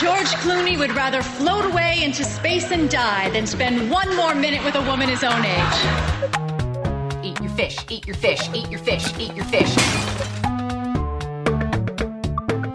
[0.00, 4.62] George Clooney would rather float away into space and die than spend one more minute
[4.64, 7.24] with a woman his own age.
[7.24, 9.74] Eat your fish, eat your fish, eat your fish, eat your fish.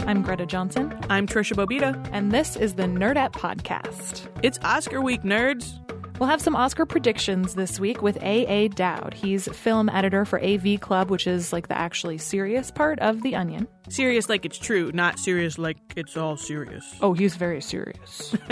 [0.06, 2.10] I'm Greta Johnson, I'm Tricia Bobeda.
[2.12, 4.28] and this is the Nerdette Podcast.
[4.42, 5.83] It's Oscar week, nerds.
[6.20, 8.70] We'll have some Oscar predictions this week with A.A.
[8.70, 9.14] Dowd.
[9.14, 13.36] He's film editor for AV Club, which is like the actually serious part of The
[13.36, 13.68] Onion.
[13.90, 16.96] Serious like it's true, not serious like it's all serious.
[17.02, 18.36] Oh, he's very serious.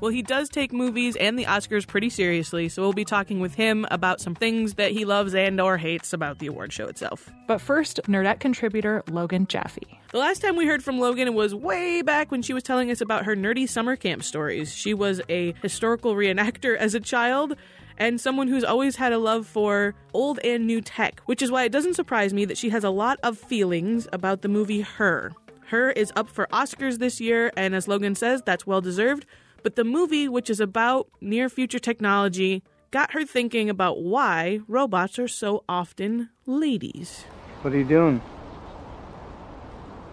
[0.00, 3.54] Well, he does take movies and the Oscars pretty seriously, so we'll be talking with
[3.54, 7.30] him about some things that he loves and or hates about the award show itself.
[7.46, 9.98] but first, Nerdette contributor Logan Jaffe.
[10.14, 13.00] The last time we heard from Logan was way back when she was telling us
[13.00, 14.72] about her nerdy summer camp stories.
[14.72, 17.56] She was a historical reenactor as a child
[17.98, 21.64] and someone who's always had a love for old and new tech, which is why
[21.64, 25.32] it doesn't surprise me that she has a lot of feelings about the movie Her.
[25.66, 29.26] Her is up for Oscars this year, and as Logan says, that's well deserved.
[29.64, 35.18] But the movie, which is about near future technology, got her thinking about why robots
[35.18, 37.24] are so often ladies.
[37.62, 38.22] What are you doing?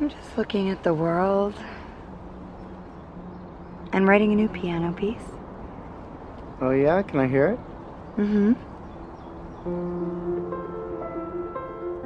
[0.02, 1.54] I'm just looking at the world.
[3.94, 5.22] I'm writing a new piano piece.
[6.60, 7.60] Oh yeah, can I hear it?
[8.18, 8.54] Mm-hmm.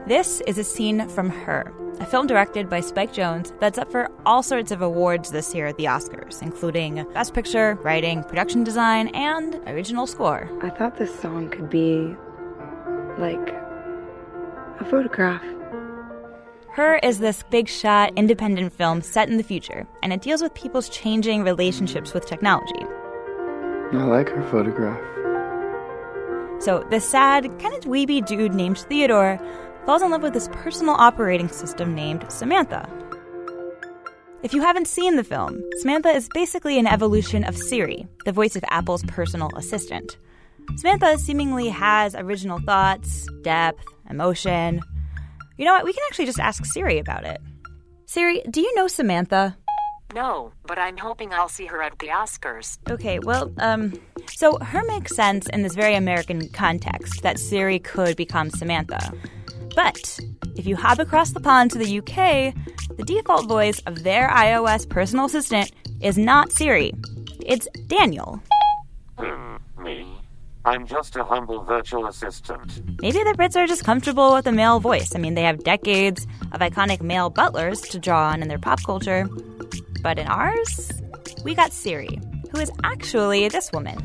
[0.10, 4.12] This is a scene from Her, a film directed by Spike Jonze that's up for
[4.26, 9.08] all sorts of awards this year at the Oscars, including Best Picture, Writing, Production Design,
[9.16, 10.50] and Original Score.
[10.62, 12.14] I thought this song could be
[13.18, 13.56] like
[14.82, 15.55] a photograph.
[16.76, 20.54] Her is this big shot, independent film set in the future, and it deals with
[20.56, 22.86] people's changing relationships with technology.
[23.94, 25.00] I like her photograph.
[26.62, 29.40] So, the sad, kind of dweeby dude named Theodore
[29.86, 32.90] falls in love with this personal operating system named Samantha.
[34.44, 38.58] If you haven't seen the film, Samantha is basically an evolution of Siri, the voice
[38.58, 40.18] of Apple's personal assistant.
[40.76, 44.82] Samantha seemingly has original thoughts, depth, emotion.
[45.58, 45.86] You know what?
[45.86, 47.42] We can actually just ask Siri about it.
[48.06, 49.58] Siri, do you know Samantha?
[50.14, 52.78] No, but I'm hoping I'll see her at the Oscars.
[52.90, 53.94] Okay, well, um,
[54.28, 59.12] so her makes sense in this very American context that Siri could become Samantha.
[59.76, 60.20] But
[60.56, 62.54] if you hop across the pond to the UK,
[62.96, 66.94] the default voice of their iOS personal assistant is not Siri.
[67.46, 68.42] It's Daniel.
[69.78, 70.15] Me?
[70.66, 72.82] I'm just a humble virtual assistant.
[73.00, 75.14] Maybe the Brits are just comfortable with a male voice.
[75.14, 78.84] I mean, they have decades of iconic male butlers to draw on in their pop
[78.84, 79.30] culture.
[80.02, 80.92] But in ours,
[81.44, 82.20] we got Siri,
[82.52, 83.98] who is actually this woman.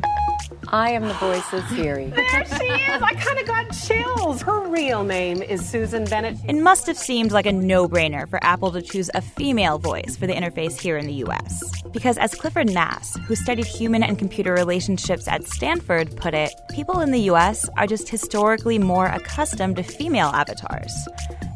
[0.69, 2.07] I am the voice of Siri.
[2.07, 3.03] There she is.
[3.03, 4.43] I kind of got chills.
[4.43, 6.39] Her real name is Susan Bennett.
[6.47, 10.17] It must have seemed like a no brainer for Apple to choose a female voice
[10.17, 11.61] for the interface here in the US.
[11.93, 17.01] Because, as Clifford Nass, who studied human and computer relationships at Stanford, put it, people
[17.01, 20.93] in the US are just historically more accustomed to female avatars.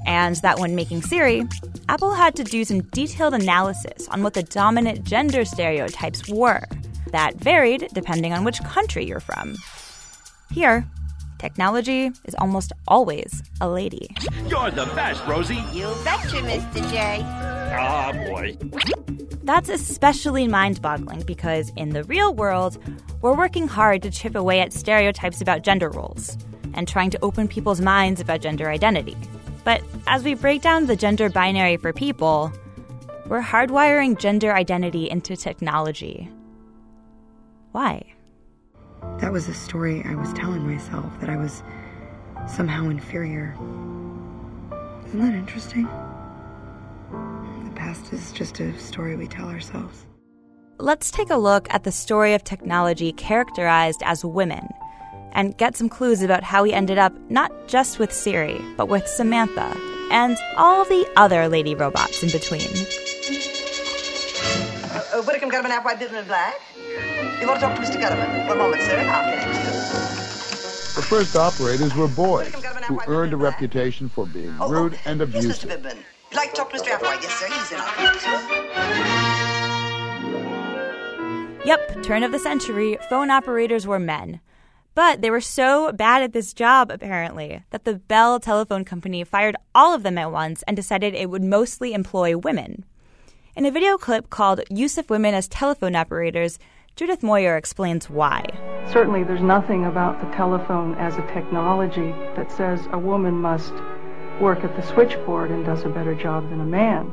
[0.07, 1.45] And that when making Siri,
[1.89, 6.65] Apple had to do some detailed analysis on what the dominant gender stereotypes were.
[7.15, 9.55] That varied depending on which country you're from.
[10.51, 10.85] Here,
[11.39, 14.11] technology is almost always a lady.
[14.49, 15.63] You're the best, Rosie.
[15.73, 16.91] You betcha, Mr.
[16.91, 17.21] J.
[17.23, 18.57] Ah, boy.
[19.45, 22.79] That's especially mind boggling because in the real world,
[23.23, 26.37] we're working hard to chip away at stereotypes about gender roles
[26.73, 29.17] and trying to open people's minds about gender identity.
[29.63, 32.53] But as we break down the gender binary for people,
[33.29, 36.29] we're hardwiring gender identity into technology.
[37.75, 38.15] Why?
[39.19, 41.65] That was a story I was telling myself that I was
[42.47, 43.53] somehow inferior.
[45.09, 45.83] Isn't that interesting?
[47.11, 50.07] The past is just a story we tell ourselves.
[50.79, 54.69] Let's take a look at the story of technology characterized as women
[55.33, 59.09] and get some clues about how he ended up not just with Siri, but with
[59.09, 59.77] Samantha
[60.13, 62.71] and all the other lady robots in between.
[65.13, 65.51] Uh, Whitcomb
[67.41, 67.43] Gutterman, half white, Bisman black.
[67.43, 68.01] You want to talk to Mr.
[68.01, 68.49] Gutterman?
[68.49, 68.99] One moment, sir.
[68.99, 69.73] I'll connect you.
[70.97, 72.55] The first operators were boys
[72.87, 75.39] who earned a reputation for being oh, oh, rude and Yes, Mr.
[75.39, 75.71] abusive.
[75.71, 75.97] Bibman.
[76.31, 76.89] You'd like to talk to Mr.
[76.89, 77.23] Applewhite?
[77.23, 77.47] Yes, sir.
[77.49, 78.25] He's in our office.
[81.67, 84.41] Yep, turn of the century, phone operators were men.
[84.95, 89.57] But they were so bad at this job, apparently, that the Bell Telephone Company fired
[89.75, 92.85] all of them at once and decided it would mostly employ women.
[93.57, 96.59] In a video clip called Use of Women as Telephone Operators,
[96.97, 98.45] Judith Moyer explains why.
[98.93, 103.73] Certainly, there's nothing about the telephone as a technology that says a woman must
[104.41, 107.13] work at the switchboard and does a better job than a man.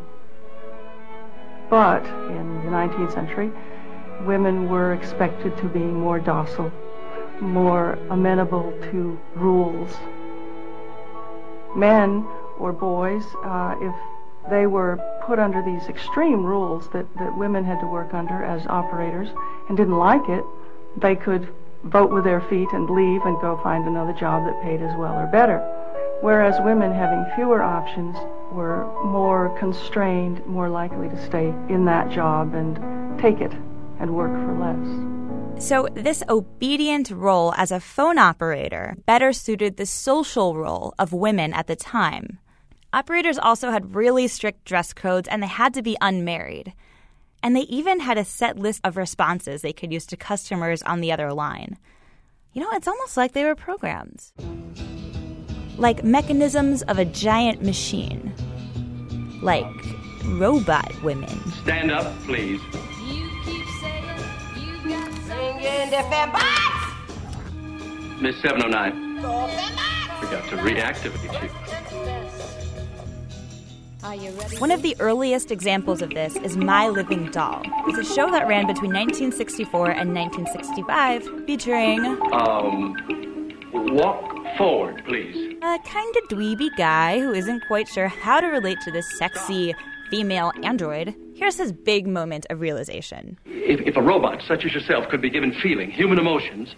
[1.68, 3.52] But in the 19th century,
[4.24, 6.72] women were expected to be more docile,
[7.40, 9.98] more amenable to rules.
[11.76, 12.24] Men
[12.60, 13.96] or boys, uh, if
[14.52, 18.68] they were put under these extreme rules that, that women had to work under as
[18.68, 19.30] operators
[19.70, 20.44] and didn't like it,
[20.98, 21.48] they could
[21.86, 25.16] vote with their feet and leave and go find another job that paid as well
[25.16, 25.58] or better.
[26.22, 28.16] Whereas women having fewer options
[28.52, 33.54] were more constrained, more likely to stay in that job and take it
[34.00, 35.64] and work for less.
[35.64, 41.54] So, this obedient role as a phone operator better suited the social role of women
[41.54, 42.40] at the time.
[42.94, 46.74] Operators also had really strict dress codes and they had to be unmarried.
[47.42, 51.00] And they even had a set list of responses they could use to customers on
[51.00, 51.78] the other line.
[52.54, 54.22] You know, it's almost like they were programmed.
[55.78, 58.34] Like mechanisms of a giant machine.
[59.42, 59.66] Like
[60.26, 61.30] robot women.
[61.64, 62.60] Stand up, please.
[63.08, 64.04] You keep saying
[64.58, 66.92] you've got singing the fembots!
[68.22, 69.22] Miss 709.
[70.20, 71.81] Forgot to reactivate you.
[74.04, 74.58] Are you ready?
[74.58, 77.62] One of the earliest examples of this is My Living Doll.
[77.88, 82.00] It's a show that ran between 1964 and 1965, featuring
[82.34, 82.96] Um,
[83.96, 85.56] walk forward, please.
[85.62, 89.76] a kind of dweeby guy who isn't quite sure how to relate to this sexy
[90.10, 91.14] female android.
[91.36, 93.38] Here's his big moment of realization.
[93.46, 96.76] If, if a robot such as yourself could be given feeling, human emotions,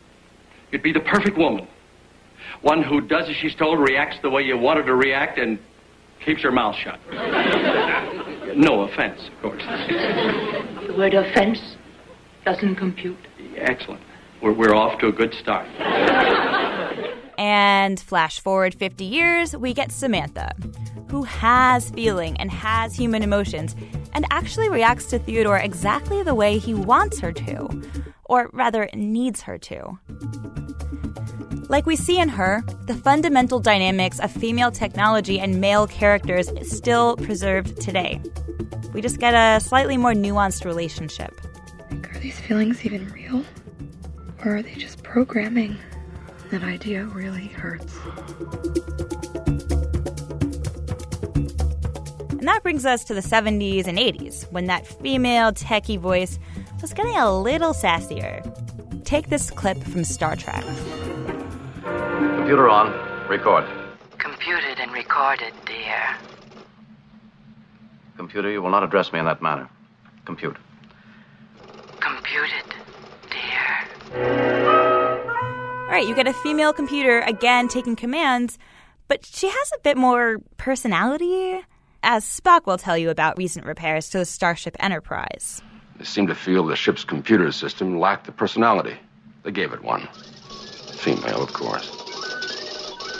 [0.71, 1.67] you'd be the perfect woman.
[2.61, 5.57] One who does as she's told, reacts the way you want her to react, and
[6.25, 6.99] keeps her mouth shut.
[8.57, 9.63] no offense, of course.
[10.87, 11.75] The word offense
[12.45, 13.17] doesn't compute.
[13.57, 14.01] Excellent.
[14.41, 15.67] We're, we're off to a good start.
[17.37, 20.53] And flash forward 50 years, we get Samantha,
[21.09, 23.75] who has feeling and has human emotions,
[24.13, 27.81] and actually reacts to Theodore exactly the way he wants her to,
[28.25, 29.99] or rather, needs her to.
[31.69, 36.69] Like we see in her, the fundamental dynamics of female technology and male characters is
[36.69, 38.21] still preserved today.
[38.93, 41.39] We just get a slightly more nuanced relationship.
[41.91, 43.43] Are these feelings even real?
[44.45, 45.77] Or are they just programming?
[46.51, 47.97] That idea really hurts.
[52.31, 56.37] And that brings us to the 70s and 80s, when that female techie voice
[56.81, 58.43] was getting a little sassier.
[59.05, 60.63] Take this clip from Star Trek.
[62.43, 62.91] Computer on.
[63.29, 63.63] Record.
[64.17, 66.17] Computed and recorded, dear.
[68.17, 69.69] Computer, you will not address me in that manner.
[70.25, 70.57] Compute.
[72.01, 72.65] Computed,
[73.31, 74.27] dear.
[75.83, 78.57] All right, you get a female computer again taking commands,
[79.07, 81.61] but she has a bit more personality,
[82.03, 85.61] as Spock will tell you about recent repairs to the Starship Enterprise.
[85.97, 88.97] They seemed to feel the ship's computer system lacked the personality.
[89.43, 90.09] They gave it one.
[90.97, 92.02] Female, of course.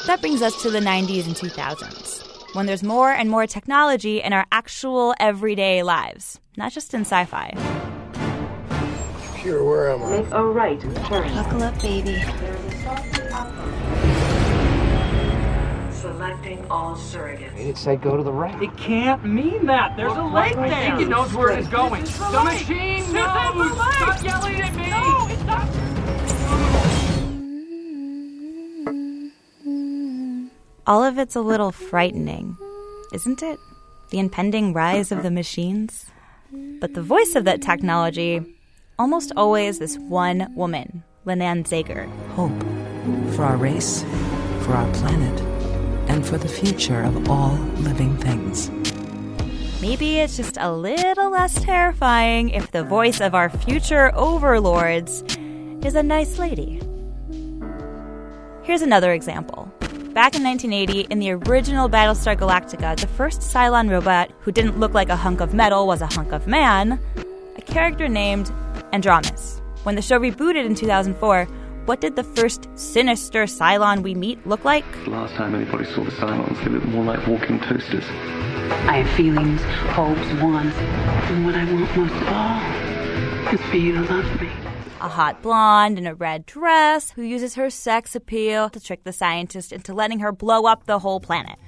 [0.06, 4.34] That brings us to the 90s and 2000s, when there's more and more technology in
[4.34, 7.52] our actual everyday lives, not just in sci fi.
[9.28, 10.18] Computer, where am I?
[10.20, 11.34] Make a right turn.
[11.34, 12.22] Buckle up, baby.
[15.94, 17.58] Selecting all surrogates.
[17.58, 18.62] It said go to the right.
[18.62, 19.96] It can't mean that.
[19.96, 20.98] There's a light right there.
[20.98, 21.02] there.
[21.02, 22.04] It knows where it's going.
[22.04, 23.72] The the machine This knows.
[23.72, 24.90] Stop yelling at me.
[24.90, 25.83] No, it's not.
[30.86, 32.58] All of it's a little frightening,
[33.14, 33.58] isn't it?
[34.10, 36.08] The impending rise of the machines?
[36.52, 38.42] But the voice of that technology,
[39.00, 42.10] almost always this one woman, Lenan Zager.
[42.32, 42.52] Hope
[43.34, 44.04] for our race,
[44.64, 45.42] for our planet,
[46.10, 48.70] and for the future of all living things.
[49.82, 55.24] Maybe it's just a little less terrifying if the voice of our future overlords
[55.82, 56.82] is a nice lady.
[58.64, 59.73] Here's another example.
[60.14, 64.94] Back in 1980, in the original Battlestar Galactica, the first Cylon robot who didn't look
[64.94, 67.00] like a hunk of metal was a hunk of man,
[67.56, 68.52] a character named
[68.94, 69.60] Andromus.
[69.82, 71.46] When the show rebooted in 2004,
[71.86, 74.86] what did the first sinister Cylon we meet look like?
[75.04, 78.06] The last time anybody saw the Cylons, they looked more like walking toasters.
[78.86, 79.62] I have feelings,
[79.96, 84.53] hopes, wants, and what I want most of all is for you to love me.
[85.04, 89.12] A hot blonde in a red dress who uses her sex appeal to trick the
[89.12, 91.60] scientist into letting her blow up the whole planet.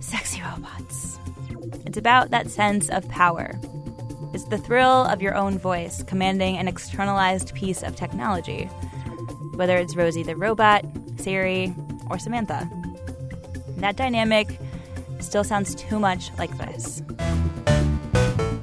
[0.00, 1.18] Sexy robots.
[1.84, 3.60] It's about that sense of power.
[4.32, 8.64] It's the thrill of your own voice commanding an externalized piece of technology,
[9.56, 10.82] whether it's Rosie the robot,
[11.18, 11.74] Siri,
[12.08, 12.70] or Samantha.
[13.76, 14.58] That dynamic
[15.20, 17.02] still sounds too much like this.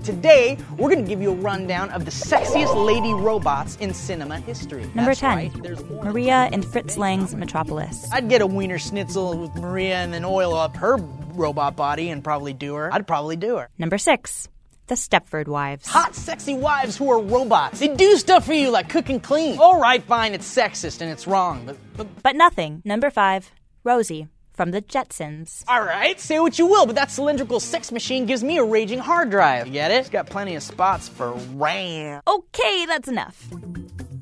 [0.04, 4.40] Today, we're going to give you a rundown of the sexiest lady robots in cinema
[4.40, 4.84] history.
[4.96, 8.08] Number That's 10, right, Maria in Fritz Lang's Metropolis.
[8.12, 10.98] I'd get a wiener schnitzel with Maria and then oil up her
[11.34, 12.94] robot body and probably do her.
[12.94, 13.70] I'd probably do her.
[13.78, 14.48] Number 6,
[14.88, 15.88] The Stepford Wives.
[15.88, 17.80] Hot, sexy wives who are robots.
[17.80, 19.60] They do stuff for you like cook and clean.
[19.60, 22.82] All right, fine, it's sexist and it's wrong, but, but But nothing.
[22.86, 23.52] Number 5,
[23.84, 24.30] Rosie
[24.60, 25.64] from the Jetsons.
[25.70, 29.00] all right, say what you will, but that cylindrical sex machine gives me a raging
[29.00, 29.68] hard drive.
[29.68, 30.00] You get it?
[30.00, 32.22] It's got plenty of spots for RAM.
[32.28, 33.48] Okay, that's enough.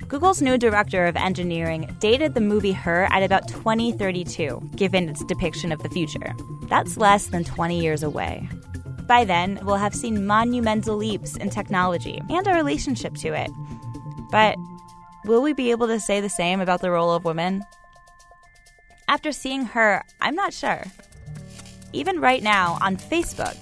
[0.08, 5.72] Google's new director of engineering dated the movie Her at about 2032, given its depiction
[5.72, 6.36] of the future.
[6.70, 8.48] That's less than 20 years away.
[9.08, 13.50] By then, we'll have seen monumental leaps in technology and our relationship to it.
[14.30, 14.56] But
[15.26, 17.64] will we be able to say the same about the role of women?
[19.10, 20.84] After seeing her, I'm not sure.
[21.94, 23.56] Even right now on Facebook,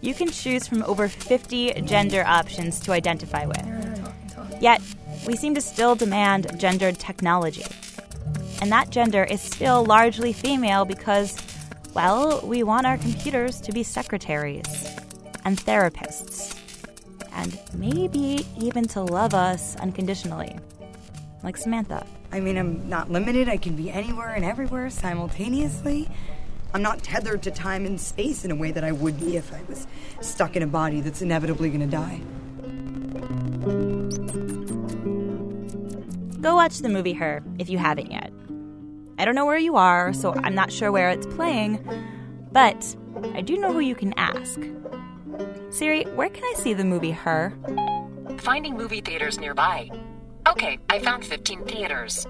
[0.00, 4.60] you can choose from over 50 gender options to identify with.
[4.60, 4.80] Yet,
[5.26, 7.66] we seem to still demand gendered technology.
[8.62, 11.36] And that gender is still largely female because,
[11.92, 14.96] well, we want our computers to be secretaries
[15.44, 16.58] and therapists.
[17.32, 20.58] And maybe even to love us unconditionally.
[21.42, 22.06] Like Samantha.
[22.36, 23.48] I mean, I'm not limited.
[23.48, 26.10] I can be anywhere and everywhere simultaneously.
[26.74, 29.54] I'm not tethered to time and space in a way that I would be if
[29.54, 29.86] I was
[30.20, 32.20] stuck in a body that's inevitably going to die.
[36.42, 38.30] Go watch the movie Her if you haven't yet.
[39.18, 41.82] I don't know where you are, so I'm not sure where it's playing,
[42.52, 42.96] but
[43.32, 44.60] I do know who you can ask.
[45.70, 47.54] Siri, where can I see the movie Her?
[48.40, 49.90] Finding movie theaters nearby.
[50.46, 52.26] Okay, I found 15 theaters.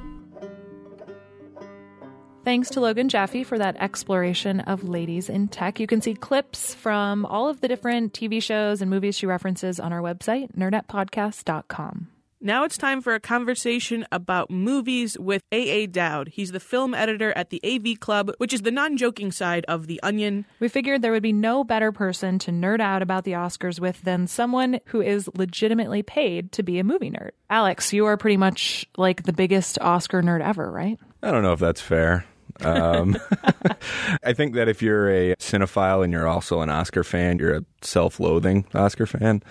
[2.45, 5.81] Thanks to Logan Jaffe for that exploration of ladies in tech.
[5.81, 9.81] You can see clips from all of the different TV shows and movies she references
[9.81, 12.09] on our website, nerdettepodcast.com.
[12.47, 15.89] Now it's time for a conversation about movies with A.A.
[15.89, 16.29] Dowd.
[16.29, 19.89] He's the film editor at the AV Club, which is the non joking side of
[19.89, 20.47] The Onion.
[20.61, 24.01] We figured there would be no better person to nerd out about the Oscars with
[24.03, 27.31] than someone who is legitimately paid to be a movie nerd.
[27.51, 31.01] Alex, you are pretty much like the biggest Oscar nerd ever, right?
[31.25, 32.27] I don't know if that's fair.
[32.61, 33.17] Um,
[34.23, 37.65] I think that if you're a cinephile and you're also an Oscar fan, you're a
[37.83, 39.43] self loathing Oscar fan,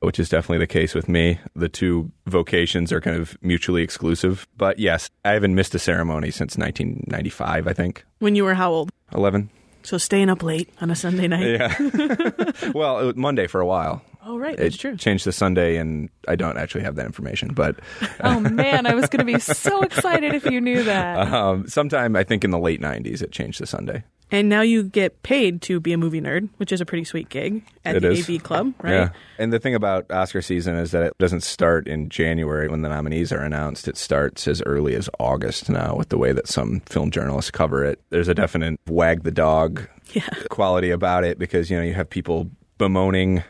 [0.00, 1.40] which is definitely the case with me.
[1.54, 4.46] The two vocations are kind of mutually exclusive.
[4.56, 8.04] But yes, I haven't missed a ceremony since 1995, I think.
[8.18, 8.90] When you were how old?
[9.14, 9.50] 11.
[9.82, 11.46] So staying up late on a Sunday night.
[11.46, 12.70] Yeah.
[12.74, 14.02] well, it was Monday for a while.
[14.24, 14.56] Oh, right.
[14.58, 14.96] That's it true.
[14.96, 17.54] changed to Sunday, and I don't actually have that information.
[17.54, 17.80] But
[18.20, 21.32] Oh man, I was going to be so excited if you knew that.
[21.32, 24.04] um, sometime I think in the late '90s, it changed to Sunday.
[24.30, 27.28] And now you get paid to be a movie nerd, which is a pretty sweet
[27.30, 28.28] gig at It the is.
[28.28, 28.92] AV Club, right?
[28.92, 29.08] Yeah.
[29.38, 32.88] And the thing about Oscar season is that it doesn't start in January when the
[32.88, 33.88] nominees are announced.
[33.88, 37.84] It starts as early as August now with the way that some film journalists cover
[37.84, 38.00] it.
[38.10, 39.88] There's a definite wag the dog
[40.50, 43.42] quality about it because, you know, you have people bemoaning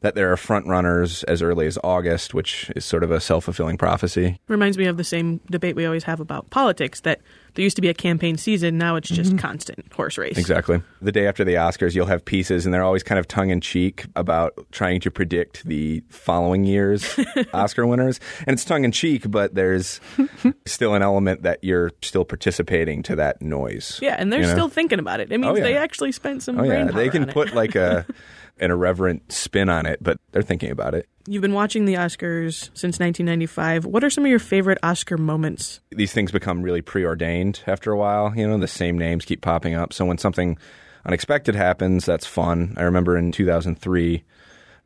[0.00, 3.44] that there are front runners as early as August, which is sort of a self
[3.44, 4.38] fulfilling prophecy.
[4.48, 7.20] Reminds me of the same debate we always have about politics that
[7.54, 9.38] there used to be a campaign season, now it's just Mhm.
[9.38, 10.38] constant horse race.
[10.38, 10.82] Exactly.
[11.00, 13.60] The day after the Oscars, you'll have pieces, and they're always kind of tongue in
[13.60, 17.04] cheek about trying to predict the following year's
[17.54, 18.20] Oscar winners.
[18.46, 20.00] And it's tongue in cheek, but there's
[20.66, 23.98] still an element that you're still participating to that noise.
[24.02, 24.52] Yeah, and they're you know?
[24.52, 25.30] still thinking about it.
[25.30, 25.64] It means Oh, yeah.
[25.64, 28.06] they actually spent some Oh brain yeah, they can put like a
[28.60, 31.08] an irreverent spin on it, but they're thinking about it.
[31.26, 33.84] You've been watching the Oscars since 1995.
[33.84, 35.80] What are some of your favorite Oscar moments?
[35.90, 38.32] these things become really preordained after a while.
[38.36, 39.92] You know, the same names keep popping up.
[39.92, 40.58] So when something
[41.06, 42.74] unexpected happens, that's fun.
[42.76, 44.24] I remember in 2003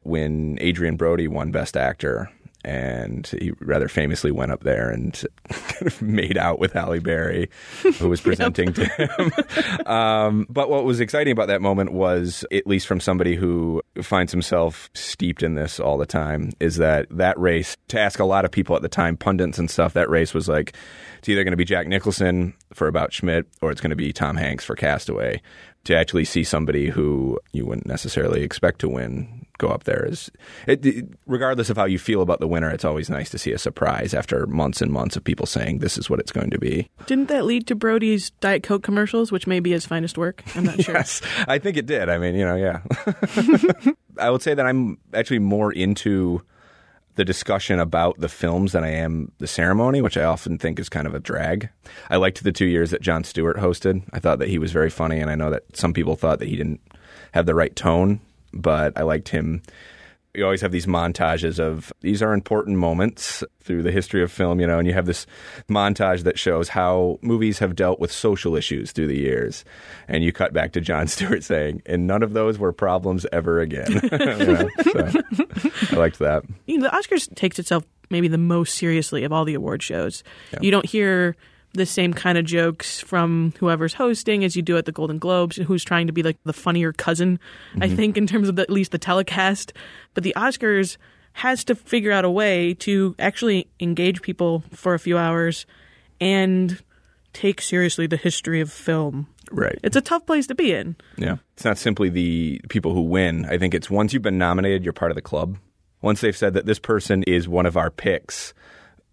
[0.02, 2.30] when Adrien Brody won Best Actor.
[2.66, 7.48] And he rather famously went up there and kind of made out with Halle Berry,
[7.98, 9.86] who was presenting to him.
[9.86, 14.32] um, but what was exciting about that moment was, at least from somebody who finds
[14.32, 18.44] himself steeped in this all the time, is that that race, to ask a lot
[18.44, 20.74] of people at the time, pundits and stuff, that race was like,
[21.20, 24.12] it's either going to be Jack Nicholson for About Schmidt or it's going to be
[24.12, 25.40] Tom Hanks for Castaway.
[25.84, 30.30] To actually see somebody who you wouldn't necessarily expect to win go up there is,
[30.66, 33.52] it, it- regardless of how you feel about the winner, it's always nice to see
[33.52, 36.58] a surprise after months and months of people saying this is what it's going to
[36.58, 36.88] be.
[37.06, 40.42] Didn't that lead to Brody's Diet Coke commercials, which may be his finest work?
[40.56, 40.94] I'm not sure.
[40.94, 42.08] Yes, I think it did.
[42.08, 42.80] I mean, you know, yeah.
[44.18, 46.42] I would say that I'm actually more into
[47.16, 50.88] the discussion about the films than I am the ceremony, which I often think is
[50.90, 51.70] kind of a drag.
[52.10, 54.02] I liked the two years that Jon Stewart hosted.
[54.12, 56.48] I thought that he was very funny, and I know that some people thought that
[56.48, 56.80] he didn't
[57.32, 58.20] have the right tone,
[58.56, 59.62] but I liked him.
[60.34, 64.60] You always have these montages of these are important moments through the history of film,
[64.60, 65.26] you know, and you have this
[65.66, 69.64] montage that shows how movies have dealt with social issues through the years.
[70.08, 73.60] And you cut back to Jon Stewart saying, and none of those were problems ever
[73.60, 74.00] again.
[74.16, 75.22] Know, so
[75.92, 76.42] I liked that.
[76.66, 80.22] You know, the Oscars takes itself maybe the most seriously of all the award shows.
[80.60, 81.36] You don't hear
[81.76, 85.56] the same kind of jokes from whoever's hosting as you do at the Golden Globes,
[85.56, 87.38] who's trying to be like the funnier cousin,
[87.80, 87.96] I Mhm.
[87.96, 89.72] think, in terms of the, at least the telecast.
[90.14, 90.96] But the Oscars
[91.34, 95.66] has to figure out a way to actually engage people for a few hours
[96.20, 96.82] and
[97.32, 99.26] take seriously the history of film.
[99.52, 99.78] Right.
[99.84, 100.96] It's a tough place to be in.
[101.18, 101.36] Yeah.
[101.54, 103.44] It's not simply the people who win.
[103.44, 105.58] I think it's once you've been nominated, you're part of the club.
[106.02, 108.54] Once they've said that this person is one of our picks,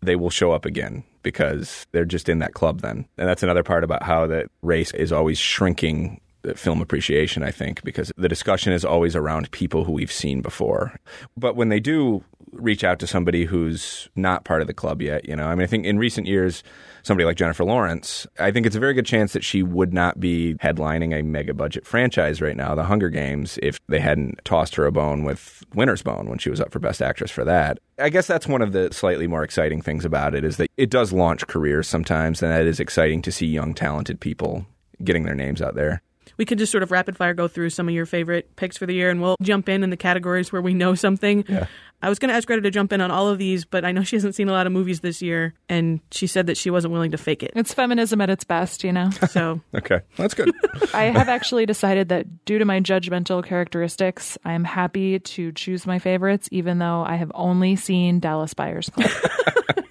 [0.02, 3.08] they will show up again because they're just in that club then.
[3.18, 6.22] And that's another part about how the race is always shrinking
[6.56, 11.00] film appreciation, I think, because the discussion is always around people who we've seen before.
[11.38, 15.28] But when they do reach out to somebody who's not part of the club yet,
[15.28, 16.64] you know, I mean, I think in recent years,
[17.02, 20.20] somebody like Jennifer Lawrence, I think it's a very good chance that she would not
[20.20, 24.76] be headlining a mega budget franchise right now, The Hunger Games, if they hadn't tossed
[24.76, 27.80] her a bone with Winter's Bone when she was up for Best Actress for that.
[27.98, 30.90] I guess that's one of the slightly more exciting things about it is that it
[30.90, 34.66] does launch careers sometimes, and that is exciting to see young, talented people
[35.04, 36.02] getting their names out there.
[36.38, 38.86] We could just sort of rapid fire go through some of your favorite picks for
[38.86, 41.46] the year and we'll jump in in the categories where we know something.
[41.48, 41.68] Yeah.
[42.02, 43.94] I was going to ask Greta to jump in on all of these, but I
[43.94, 46.70] know she hasn't seen a lot of movies this year and she said that she
[46.70, 47.52] wasn't willing to fake it.
[47.56, 49.10] It's feminism at its best, you know?
[49.30, 50.52] So Okay, that's good.
[50.94, 55.86] I have actually decided that due to my judgmental characteristics, I am happy to choose
[55.88, 59.10] my favorites, even though I have only seen Dallas Buyers Club.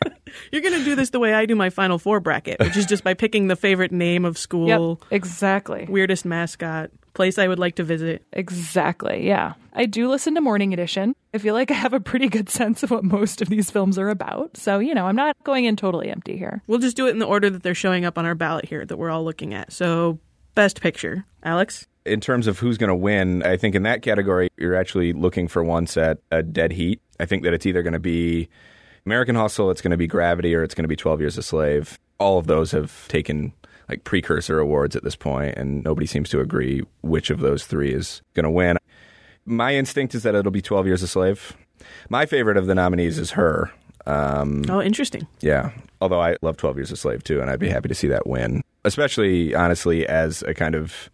[0.50, 2.86] you're going to do this the way I do my Final Four bracket, which is
[2.86, 4.98] just by picking the favorite name of school.
[5.00, 5.86] Yep, exactly.
[5.88, 8.24] Weirdest mascot, place I would like to visit.
[8.32, 9.54] Exactly, yeah.
[9.72, 11.14] I do listen to Morning Edition.
[11.32, 13.98] I feel like I have a pretty good sense of what most of these films
[13.98, 14.56] are about.
[14.56, 16.62] So, you know, I'm not going in totally empty here.
[16.66, 18.84] We'll just do it in the order that they're showing up on our ballot here
[18.84, 19.72] that we're all looking at.
[19.72, 20.18] So,
[20.54, 21.24] best picture.
[21.42, 21.86] Alex?
[22.04, 25.48] in terms of who's going to win, I think in that category, you're actually looking
[25.48, 27.00] for one set, a dead heat.
[27.20, 28.48] I think that it's either going to be
[29.06, 31.42] American Hustle, it's going to be Gravity, or it's going to be 12 Years a
[31.42, 31.98] Slave.
[32.18, 33.52] All of those have taken
[33.88, 37.92] like precursor awards at this point, and nobody seems to agree which of those three
[37.92, 38.78] is going to win.
[39.44, 41.56] My instinct is that it'll be 12 Years a Slave.
[42.08, 43.72] My favorite of the nominees is her.
[44.06, 45.26] Um, Oh, interesting.
[45.40, 45.72] yeah.
[46.00, 48.26] Although I love 12 Years a Slave too, and I'd be happy to see that
[48.26, 48.62] win.
[48.84, 51.10] Especially, honestly, as a kind of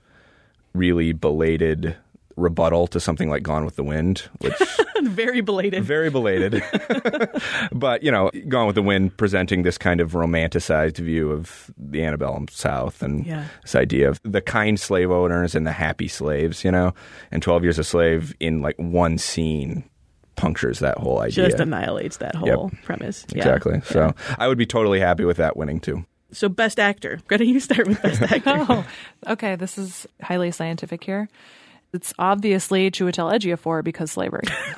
[0.75, 1.97] really belated
[2.39, 4.55] rebuttal to something like Gone with the Wind, which
[5.03, 5.85] Very belated.
[5.85, 6.63] very belated.
[7.73, 12.03] but, you know, Gone with the Wind presenting this kind of romanticized view of the
[12.05, 13.45] antebellum South and Yeah.
[13.63, 16.95] this idea of the kind slave owners and the happy slaves, you know,
[17.31, 19.85] and 12 Years a Slave in like one scene
[20.37, 21.47] punctures that whole idea.
[21.49, 23.25] Just annihilates that whole premise.
[23.31, 23.39] Yeah.
[23.39, 23.81] Exactly.
[23.85, 26.05] So I would be totally happy with that winning too.
[26.31, 27.21] So, best actor.
[27.27, 28.67] Greta, you start with best actor.
[28.69, 28.85] Oh,
[29.29, 29.57] okay.
[29.57, 31.27] This is highly scientific here.
[31.93, 34.43] It's obviously Chiwetel Ejiofor because slavery.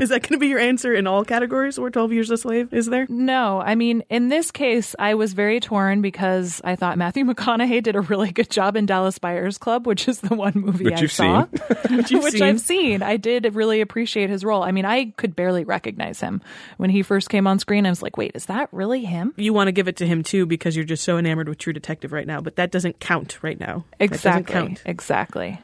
[0.00, 2.72] Is that going to be your answer in all categories where 12 Years a Slave
[2.72, 3.06] is there?
[3.10, 7.82] No, I mean, in this case, I was very torn because I thought Matthew McConaughey
[7.82, 10.94] did a really good job in Dallas Buyers Club, which is the one movie Which
[10.94, 11.46] I you've saw,
[11.86, 11.96] seen.
[11.98, 12.42] Which you've seen.
[12.42, 13.02] I've seen.
[13.02, 14.62] I did really appreciate his role.
[14.62, 16.40] I mean, I could barely recognize him
[16.78, 17.84] when he first came on screen.
[17.84, 19.34] I was like, wait, is that really him?
[19.36, 21.74] You want to give it to him too because you're just so enamored with True
[21.74, 23.84] Detective right now, but that doesn't count right now.
[23.98, 24.52] That doesn't Exactly.
[24.54, 24.82] count.
[24.86, 25.60] Exactly.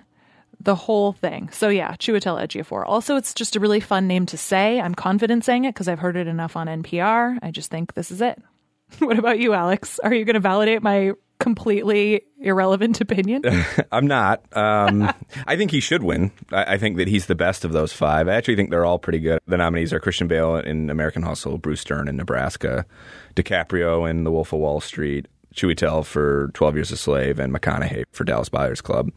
[0.64, 1.50] The whole thing.
[1.53, 2.85] So yeah, Chiwetel Ejiofor.
[2.87, 4.81] Also, it's just a really fun name to say.
[4.81, 7.38] I'm confident saying it because I've heard it enough on NPR.
[7.42, 8.42] I just think this is it.
[8.98, 9.98] What about you, Alex?
[9.98, 13.42] Are you going to validate my completely irrelevant opinion?
[13.92, 14.44] I'm not.
[14.57, 15.11] Um,
[15.46, 16.31] I think he should win.
[16.53, 18.29] I, I think that he's the best of those five.
[18.29, 19.40] I actually think they're all pretty good.
[19.46, 22.87] The nominees are Christian Bale in American Hustle, Bruce Dern in Nebraska,
[23.35, 28.05] DiCaprio in The Wolf of Wall Street, Chiwetel for 12 Years a Slave and McConaughey
[28.12, 29.11] for Dallas Buyers Club.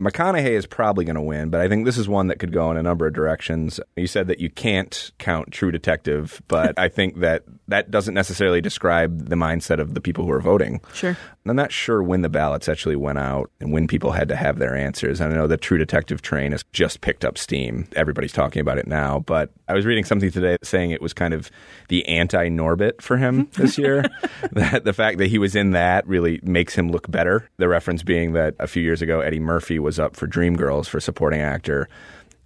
[0.00, 2.70] McConaughey is probably going to win, but I think this is one that could go
[2.70, 3.80] in a number of directions.
[3.96, 8.60] You said that you can't count True Detective, but I think that that doesn't necessarily
[8.60, 10.80] describe the mindset of the people who are voting.
[10.92, 11.16] Sure.
[11.46, 14.58] I'm not sure when the ballots actually went out and when people had to have
[14.58, 15.20] their answers.
[15.20, 17.88] I know the True Detective train has just picked up steam.
[17.96, 21.32] Everybody's talking about it now, but I was reading something today saying it was kind
[21.32, 21.50] of
[21.88, 23.62] the anti Norbit for him mm-hmm.
[23.62, 24.04] this year.
[24.52, 27.48] that the fact that he was in that really makes him look better.
[27.58, 31.00] The reference being that a few years ago Eddie Murphy was up for Dreamgirls for
[31.00, 31.88] supporting actor.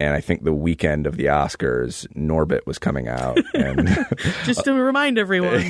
[0.00, 3.88] And I think the weekend of the Oscars, Norbit was coming out, and
[4.44, 5.60] Just to remind everyone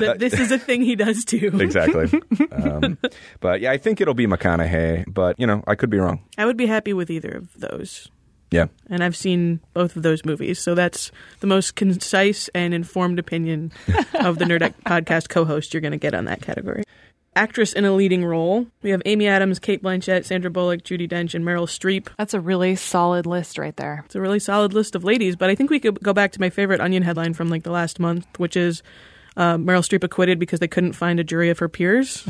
[0.00, 1.50] that this is a thing he does too.
[1.60, 2.20] exactly.
[2.50, 2.98] Um,
[3.38, 6.24] but yeah, I think it'll be McConaughey, but you know, I could be wrong.
[6.36, 8.10] I would be happy with either of those.
[8.52, 8.66] Yeah.
[8.88, 11.10] And I've seen both of those movies, so that's
[11.40, 13.72] the most concise and informed opinion
[14.14, 16.84] of the Nerd Podcast co-host you're going to get on that category.
[17.34, 21.34] Actress in a leading role, we have Amy Adams, Cate Blanchett, Sandra Bullock, Judi Dench,
[21.34, 22.08] and Meryl Streep.
[22.18, 24.02] That's a really solid list right there.
[24.04, 26.40] It's a really solid list of ladies, but I think we could go back to
[26.40, 28.82] my favorite Onion headline from like the last month, which is
[29.36, 32.24] uh, Meryl Streep acquitted because they couldn't find a jury of her peers,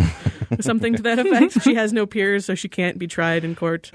[0.60, 1.62] something to that effect.
[1.62, 3.90] She has no peers, so she can't be tried in court.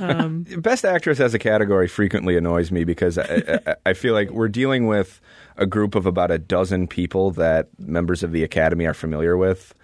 [0.00, 4.30] Um, Best actress as a category frequently annoys me because I, I, I feel like
[4.30, 5.20] we're dealing with
[5.56, 9.74] a group of about a dozen people that members of the Academy are familiar with.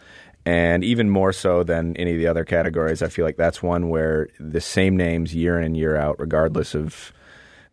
[0.47, 3.91] And even more so than any of the other categories, I feel like that's one
[3.91, 7.13] where the same names year in and year out, regardless of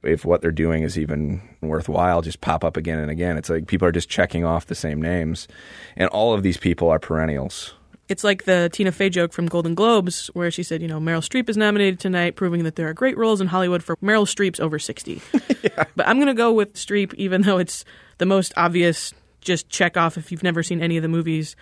[0.05, 3.37] if what they're doing is even worthwhile, just pop up again and again.
[3.37, 5.47] It's like people are just checking off the same names.
[5.95, 7.73] And all of these people are perennials.
[8.07, 11.27] it's like the Tina Fey joke from Golden Globes, where she said, you know, Meryl
[11.27, 14.59] Streep is nominated tonight, proving that there are great roles in Hollywood for Meryl Streep's
[14.59, 15.21] over 60.
[15.95, 17.83] But I'm going to go with Streep, even though it's
[18.19, 21.55] the most obvious, just check off if you've never seen any of the movies,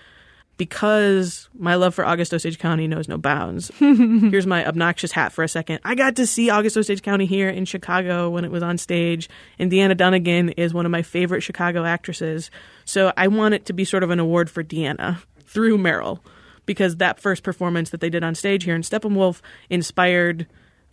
[0.58, 3.72] because my love for August Osage County knows no bounds.
[3.78, 5.80] Here's my obnoxious hat for a second.
[5.84, 9.30] I got to see August Osage County here in Chicago when it was on stage,
[9.58, 12.52] and Deanna Dunagan is one of my favorite Chicago actresses.
[12.86, 16.20] So I want it to be sort of an award for Deanna through Meryl,
[16.66, 20.48] because that first performance that they did on stage here in Steppenwolf inspired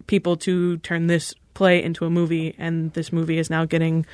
[0.07, 4.07] people to turn this play into a movie, and this movie is now getting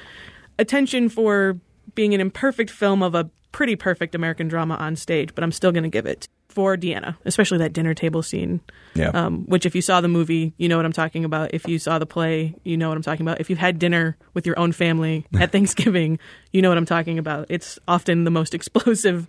[0.59, 1.59] attention for
[1.97, 5.73] being an imperfect film of a pretty perfect American drama on stage, but I'm still
[5.73, 8.61] going to give it for Deanna, especially that dinner table scene.
[8.95, 9.09] Yeah.
[9.09, 11.53] Um, which, if you saw the movie, you know what I'm talking about.
[11.53, 13.41] If you saw the play, you know what I'm talking about.
[13.41, 16.19] If you've had dinner with your own family at Thanksgiving,
[16.53, 17.47] you know what I'm talking about.
[17.49, 19.27] It's often the most explosive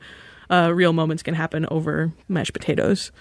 [0.50, 3.12] uh, real moments can happen over mashed potatoes.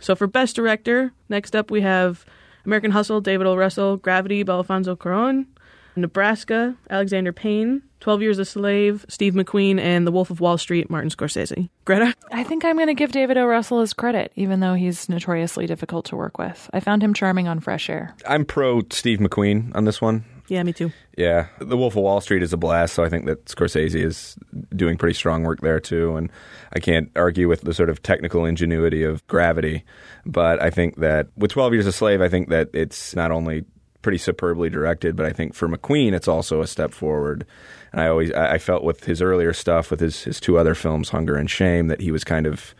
[0.00, 2.24] So for Best Director, next up we have
[2.66, 3.56] American Hustle, David O.
[3.56, 5.46] Russell, Gravity, Alfonso Cuarón,
[5.96, 10.90] Nebraska, Alexander Payne, 12 Years a Slave, Steve McQueen, and The Wolf of Wall Street,
[10.90, 11.68] Martin Scorsese.
[11.84, 12.14] Greta?
[12.30, 13.46] I think I'm going to give David O.
[13.46, 16.68] Russell his credit, even though he's notoriously difficult to work with.
[16.72, 18.14] I found him charming on Fresh Air.
[18.26, 20.24] I'm pro Steve McQueen on this one.
[20.48, 20.92] Yeah, me too.
[21.16, 24.36] Yeah, The Wolf of Wall Street is a blast, so I think that Scorsese is
[24.74, 26.14] doing pretty strong work there too.
[26.16, 26.30] And
[26.72, 29.84] I can't argue with the sort of technical ingenuity of Gravity,
[30.24, 33.64] but I think that with Twelve Years a Slave, I think that it's not only
[34.06, 37.44] pretty superbly directed, but I think for McQueen, it's also a step forward.
[37.90, 41.08] And I always I felt with his earlier stuff, with his his two other films,
[41.08, 42.72] Hunger and Shame, that he was kind of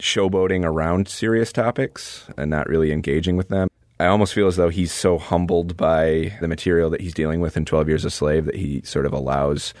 [0.00, 3.68] showboating around serious topics and not really engaging with them.
[4.00, 7.56] I almost feel as though he's so humbled by the material that he's dealing with
[7.56, 9.72] in 12 Years a Slave that he sort of allows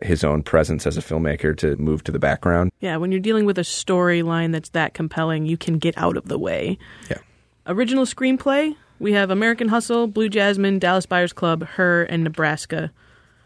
[0.00, 2.70] his own presence as a filmmaker to move to the background.
[2.78, 6.28] Yeah, when you're dealing with a storyline that's that compelling, you can get out of
[6.28, 6.78] the way.
[7.10, 7.18] Yeah.
[7.66, 12.92] Original screenplay, we have American Hustle, Blue Jasmine, Dallas Buyers Club, Her, and Nebraska.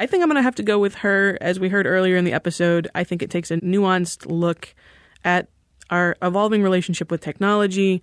[0.01, 1.39] I think I'm going to have to go with Her.
[1.41, 4.75] As we heard earlier in the episode, I think it takes a nuanced look
[5.25, 5.49] at
[5.91, 8.03] our evolving relationship with technology.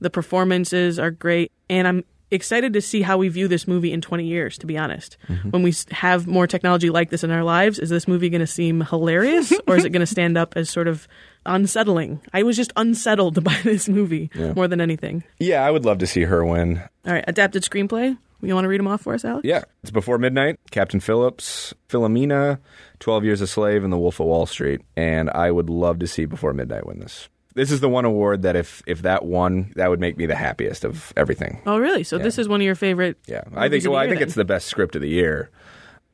[0.00, 4.00] The performances are great, and I'm excited to see how we view this movie in
[4.00, 5.16] 20 years, to be honest.
[5.28, 5.50] Mm-hmm.
[5.50, 8.46] When we have more technology like this in our lives, is this movie going to
[8.46, 11.08] seem hilarious or is it going to stand up as sort of
[11.46, 12.20] unsettling?
[12.32, 14.52] I was just unsettled by this movie Yeah.
[14.54, 15.24] more than anything.
[15.38, 16.82] Yeah, I would love to see her win.
[17.06, 18.16] All right, adapted screenplay.
[18.42, 19.44] You want to read them off for us, Alex?
[19.44, 22.58] Yeah, it's Before Midnight, Captain Phillips, Philomena,
[22.98, 24.80] 12 Years a Slave, and The Wolf of Wall Street.
[24.96, 27.28] And I would love to see Before Midnight win this.
[27.54, 30.36] This is the one award that if if that won, that would make me the
[30.36, 31.60] happiest of everything.
[31.66, 32.04] Oh, really?
[32.04, 33.18] So this is one of your favorite.
[33.26, 33.84] Yeah, I think.
[33.84, 34.28] Well, I think then.
[34.28, 35.50] it's the best script of the year.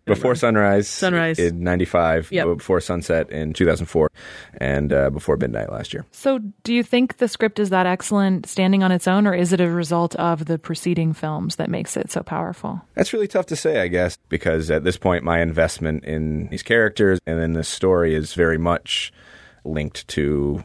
[0.07, 1.37] Before Sunrise, Sunrise.
[1.41, 2.47] in '95, Yep.
[2.59, 4.09] before Sunset in 2004,
[4.59, 6.05] and uh, before Midnight last year.
[6.13, 9.53] So, do you think the script is that excellent standing on its own, or is
[9.53, 12.81] it a result of the preceding films that makes it so powerful?
[12.95, 16.63] That's really tough to say, I guess, because at this point, my investment in these
[16.63, 19.13] characters and in this story is very much
[19.65, 20.63] linked to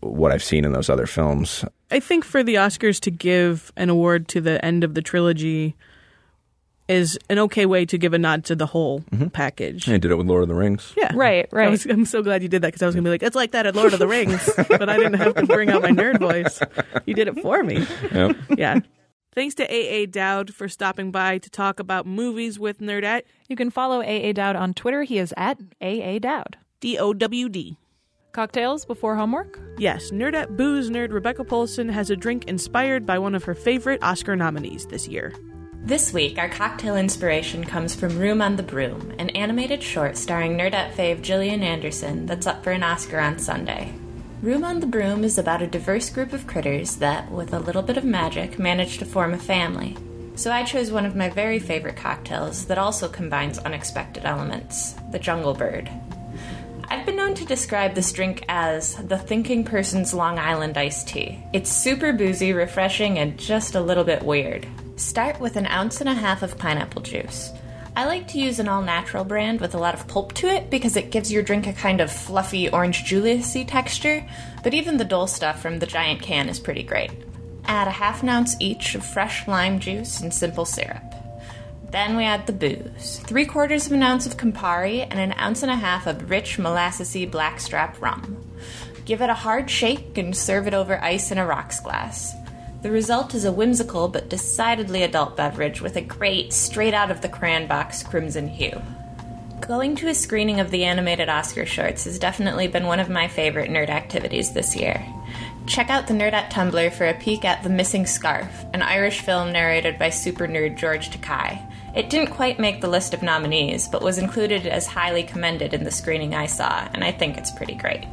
[0.00, 1.64] what I've seen in those other films.
[1.90, 5.74] I think for the Oscars to give an award to the end of the trilogy
[6.88, 9.28] is an okay way to give a nod to the whole mm-hmm.
[9.28, 9.88] package.
[9.88, 10.92] I did it with Lord of the Rings.
[10.96, 11.12] Yeah.
[11.14, 11.70] Right, I right.
[11.70, 13.36] was, I'm so glad you did that because I was going to be like, it's
[13.36, 15.90] like that at Lord of the Rings, but I didn't have to bring out my
[15.90, 16.60] nerd voice.
[17.06, 17.86] You did it for me.
[18.12, 18.36] Yep.
[18.56, 18.80] Yeah.
[19.34, 23.22] Thanks to AA Dowd for stopping by to talk about movies with Nerdette.
[23.48, 25.02] You can follow AA Dowd on Twitter.
[25.02, 26.56] He is at AA Dowd.
[26.80, 27.76] D O W D.
[28.30, 29.60] Cocktails before homework?
[29.78, 34.02] Yes, Nerdette Booze nerd Rebecca Polson has a drink inspired by one of her favorite
[34.02, 35.32] Oscar nominees this year.
[35.86, 40.56] This week, our cocktail inspiration comes from Room on the Broom, an animated short starring
[40.56, 43.92] Nerdette fave Gillian Anderson that's up for an Oscar on Sunday.
[44.40, 47.82] Room on the Broom is about a diverse group of critters that, with a little
[47.82, 49.94] bit of magic, manage to form a family.
[50.36, 55.18] So I chose one of my very favorite cocktails that also combines unexpected elements the
[55.18, 55.90] Jungle Bird.
[56.88, 61.44] I've been known to describe this drink as the thinking person's Long Island iced tea.
[61.52, 64.66] It's super boozy, refreshing, and just a little bit weird.
[64.96, 67.50] Start with an ounce and a half of pineapple juice.
[67.96, 70.70] I like to use an all natural brand with a lot of pulp to it
[70.70, 74.24] because it gives your drink a kind of fluffy orange Julius texture,
[74.62, 77.10] but even the dull stuff from the giant can is pretty great.
[77.64, 81.02] Add a half an ounce each of fresh lime juice and simple syrup.
[81.90, 85.62] Then we add the booze three quarters of an ounce of Campari and an ounce
[85.62, 88.44] and a half of rich molassesy blackstrap rum.
[89.04, 92.34] Give it a hard shake and serve it over ice in a rocks glass.
[92.84, 97.22] The result is a whimsical but decidedly adult beverage with a great, straight out of
[97.22, 98.78] the crayon box crimson hue.
[99.62, 103.26] Going to a screening of the animated Oscar shorts has definitely been one of my
[103.26, 105.02] favorite nerd activities this year.
[105.66, 109.50] Check out the Nerdette Tumblr for a peek at The Missing Scarf, an Irish film
[109.50, 111.66] narrated by super nerd George Takei.
[111.96, 115.84] It didn't quite make the list of nominees, but was included as highly commended in
[115.84, 118.04] the screening I saw, and I think it's pretty great.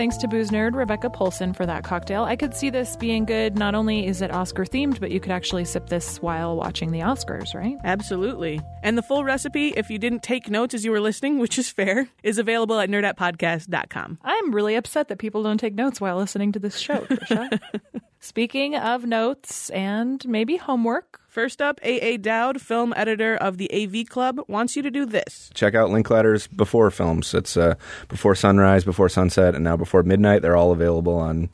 [0.00, 2.24] Thanks to booze nerd Rebecca Polson for that cocktail.
[2.24, 3.58] I could see this being good.
[3.58, 7.00] Not only is it Oscar themed, but you could actually sip this while watching the
[7.00, 7.76] Oscars, right?
[7.84, 8.62] Absolutely.
[8.82, 11.68] And the full recipe, if you didn't take notes as you were listening, which is
[11.68, 14.20] fair, is available at nerdettepodcast.com.
[14.24, 17.60] I'm really upset that people don't take notes while listening to this show, Tricia.
[18.20, 22.16] Speaking of notes and maybe homework, First up, A.A.
[22.16, 25.48] Dowd, film editor of the AV Club, wants you to do this.
[25.54, 27.32] Check out Linklater's before films.
[27.34, 27.76] It's uh,
[28.08, 30.42] before sunrise, before sunset, and now before midnight.
[30.42, 31.48] They're all available on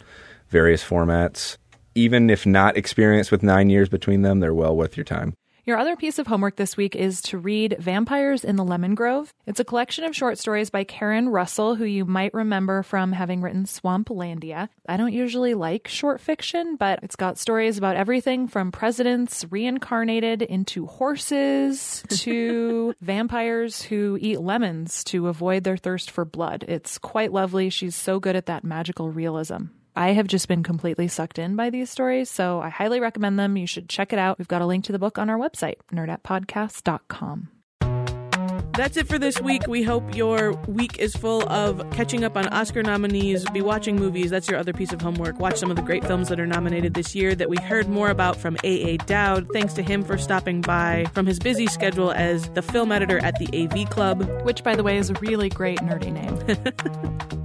[0.48, 1.58] various formats.
[1.94, 5.34] Even if not experienced with nine years between them, they're well worth your time.
[5.66, 9.34] Your other piece of homework this week is to read Vampires in the Lemon Grove.
[9.46, 13.42] It's a collection of short stories by Karen Russell, who you might remember from having
[13.42, 14.68] written Swamplandia.
[14.88, 20.40] I don't usually like short fiction, but it's got stories about everything from presidents reincarnated
[20.40, 26.64] into horses to vampires who eat lemons to avoid their thirst for blood.
[26.68, 27.70] It's quite lovely.
[27.70, 29.64] She's so good at that magical realism.
[29.96, 33.56] I have just been completely sucked in by these stories, so I highly recommend them.
[33.56, 34.38] You should check it out.
[34.38, 37.48] We've got a link to the book on our website, nerdettepodcast.com.
[38.76, 39.66] That's it for this week.
[39.66, 44.30] We hope your week is full of catching up on Oscar nominees, be watching movies.
[44.30, 45.38] That's your other piece of homework.
[45.38, 48.10] Watch some of the great films that are nominated this year that we heard more
[48.10, 48.98] about from A.A.
[48.98, 49.48] Dowd.
[49.54, 53.38] Thanks to him for stopping by from his busy schedule as the film editor at
[53.38, 54.28] the AV Club.
[54.44, 56.38] Which, by the way, is a really great nerdy name.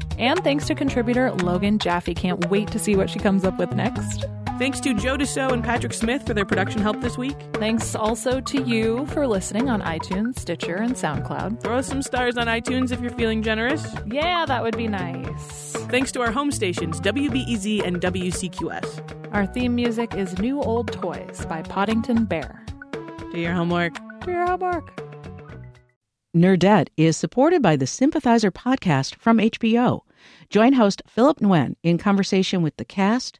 [0.20, 2.13] and thanks to contributor Logan Jaffe.
[2.13, 4.26] Can't wait to see what she comes up with next.
[4.62, 7.36] Thanks to Joe Dassault and Patrick Smith for their production help this week.
[7.54, 11.62] Thanks also to you for listening on iTunes, Stitcher, and SoundCloud.
[11.63, 13.84] Throw us some stars on iTunes if you're feeling generous.
[14.06, 15.71] Yeah, that would be nice.
[15.89, 19.34] Thanks to our home stations, WBEZ and WCQS.
[19.34, 22.63] Our theme music is New Old Toys by Podington Bear.
[23.32, 23.95] Do your homework.
[24.24, 25.02] Do your homework.
[26.38, 30.02] Nerdette is supported by the Sympathizer podcast from HBO.
[30.52, 33.39] Join host Philip Nguyen in conversation with the cast,